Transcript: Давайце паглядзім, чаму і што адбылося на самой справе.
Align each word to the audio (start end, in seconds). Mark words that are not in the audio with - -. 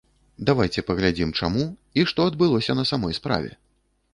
Давайце 0.49 0.83
паглядзім, 0.87 1.33
чаму 1.39 1.67
і 1.99 2.07
што 2.13 2.27
адбылося 2.31 2.77
на 2.81 2.87
самой 2.93 3.13
справе. 3.19 3.51